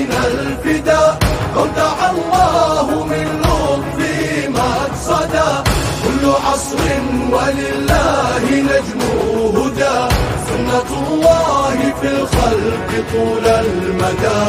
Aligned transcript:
علينا 0.00 0.26
الفداء 0.26 1.18
أودع 1.56 2.10
الله 2.10 3.04
من 3.04 3.42
لطفه 3.42 4.48
مقصدا 4.48 5.64
كل 6.04 6.30
عصر 6.30 6.78
ولله 7.32 8.44
نجمه 8.50 9.52
هدى. 9.56 10.14
سنة 10.48 10.90
الله 11.08 11.76
في 12.00 12.08
الخلق 12.08 12.88
طول 13.12 13.46
المدى. 13.46 14.40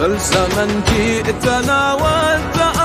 بلسما 0.00 0.66
جئتنا 0.90 1.94
وانت 1.94 2.77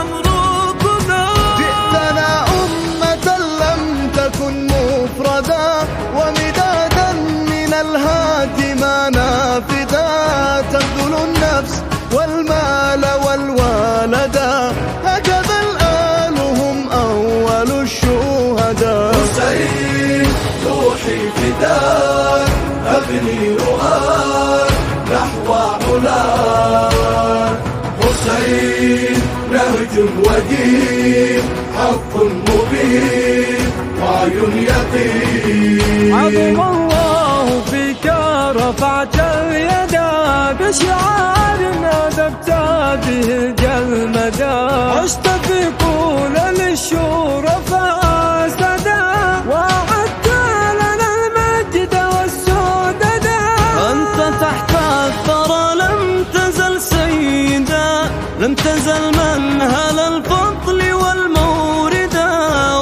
نهج 29.94 30.10
ودين 30.28 31.42
حق 31.78 32.16
مبين 32.24 33.66
وعي 34.02 34.64
يقين. 34.64 36.14
عظم 36.14 36.62
الله 36.62 37.62
فيك 37.72 38.06
رفعت 38.56 39.16
اليدا 39.20 40.12
بشعار 40.60 41.60
نادبت 41.82 42.50
به 43.06 43.28
الجلمدا 43.36 44.52
عشت 45.00 45.28
في 45.28 45.60
كل 45.84 46.36
للشرفاء 46.64 48.50
سدا 48.50 49.04
وعدت 49.50 50.28
لنا 50.80 51.10
المجد 51.20 51.96
والسددا 51.96 53.40
أنت 53.92 54.42
تحت 54.42 54.72
الثرى 55.08 55.76
لم 55.76 56.26
تزل 56.34 56.82
سيدا 56.82 58.10
لم 58.40 58.54
تزل 58.56 59.13
منهل 59.38 60.00
الفضل 60.00 60.94
والموردا 60.94 62.30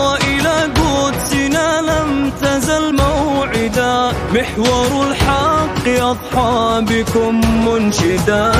وإلى 0.04 0.56
قدسنا 0.80 1.82
لم 1.82 2.32
تزل 2.42 2.96
موعدا 2.96 4.12
محور 4.34 5.08
الحق 5.08 5.86
أضحى 5.88 6.86
بكم 6.90 7.42
منشدا. 7.66 8.52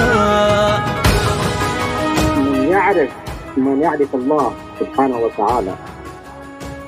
من 2.38 2.68
يعرف 2.72 3.10
من 3.58 3.82
يعرف 3.82 4.16
الله 4.16 4.54
سبحانه 4.80 5.18
وتعالى. 5.18 5.76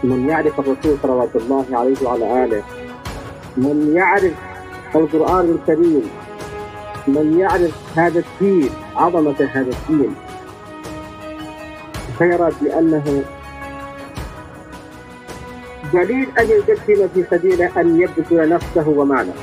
من 0.03 0.29
يعرف 0.29 0.59
الرسول 0.59 0.97
صلوات 1.03 1.35
الله 1.35 1.65
عليه 1.73 1.95
وعلى 2.03 2.43
آله. 2.43 2.63
من 3.57 3.93
يعرف 3.95 4.33
القرآن 4.95 5.45
الكريم. 5.55 6.03
من 7.07 7.39
يعرف 7.39 7.71
هذا 7.95 8.19
الدين 8.25 8.69
عظمة 8.95 9.49
هذا 9.53 9.71
الدين. 9.77 10.15
سيرى 12.19 12.49
بأنه 12.61 13.23
جليل 15.93 16.27
أن 16.39 16.45
يقدم 16.49 17.07
في 17.13 17.23
سبيله 17.31 17.69
أن 17.77 18.01
يبذل 18.01 18.49
نفسه 18.49 18.87
وماله. 18.89 19.33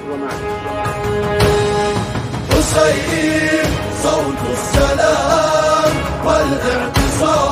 حسين 2.50 3.70
صوت 4.02 4.42
السلام 4.52 5.92
والإعتصام. 6.26 7.49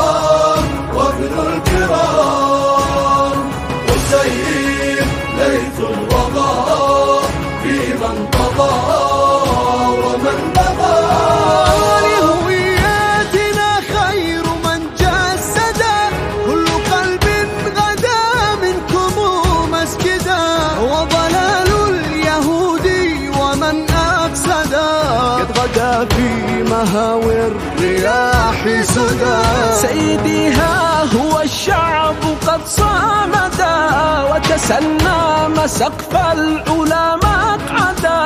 في 26.79 26.85
مهاوي 26.85 27.47
الرياح 27.47 28.83
سدا 28.83 29.43
سيدي 29.75 30.51
ها 30.51 31.03
هو 31.17 31.41
الشعب 31.41 32.15
قد 32.47 32.61
صامدا 32.67 33.75
وتسنم 34.31 35.67
سقف 35.67 36.17
العلا 36.17 37.17
مقعدا 37.17 38.21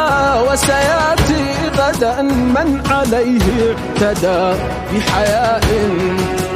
وسياتي 0.53 1.45
غدا 1.79 2.23
من 2.23 2.83
عليه 2.91 3.75
اعتدى 4.01 4.59
بحياء. 4.95 5.63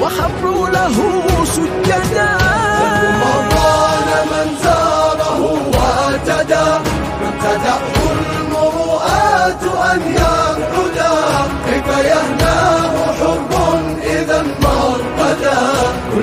وخروا 0.01 0.69
له 0.69 0.95
سجدا 1.45 2.26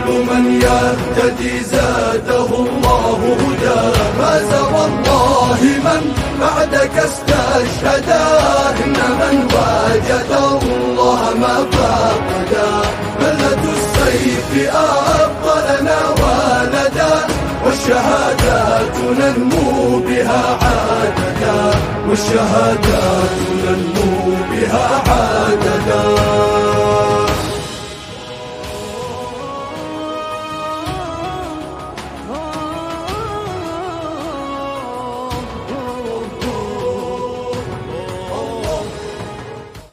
كل 0.05 0.33
من 0.33 0.61
يهتدي 0.61 1.63
زاده 1.63 2.45
الله 2.45 3.37
هدى. 3.39 3.81
فاز 4.19 4.51
والله 4.73 5.59
من 5.61 6.01
بعدك 6.41 6.97
استشهدا 6.97 8.25
إن 8.85 8.97
من 9.19 9.37
وجد 9.55 10.31
الله 10.63 11.21
ما 11.41 11.65
فقدا 11.71 12.71
بلد 13.19 13.63
السيف 13.77 14.75
أبقى 14.75 15.81
لنا 15.81 15.99
ولدا. 16.09 17.13
والشهادات 17.65 18.95
ننمو 19.19 19.99
بها 19.99 20.57
عاددا 20.61 21.77
والشهادات 22.09 23.31
ننمو 23.65 23.92